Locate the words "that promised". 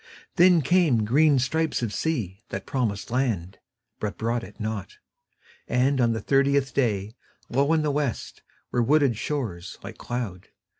2.49-3.09